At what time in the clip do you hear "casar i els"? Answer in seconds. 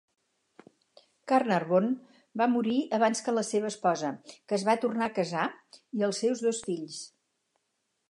5.23-6.27